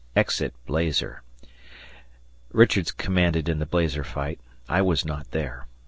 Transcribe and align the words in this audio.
Exit 0.15 0.55
Blazer! 0.65 1.21
Richards 2.51 2.91
commanded 2.91 3.47
in 3.47 3.59
the 3.59 3.67
Blazer 3.67 4.03
fight. 4.03 4.39
I 4.67 4.81
was 4.81 5.05
not 5.05 5.29
there. 5.29 5.67